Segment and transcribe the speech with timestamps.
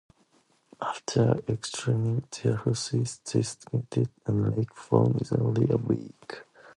[0.81, 6.41] After extracting their horses, they skirted the lake for nearly a week.